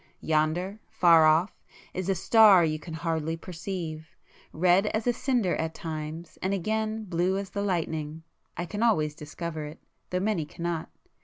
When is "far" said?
0.89-1.27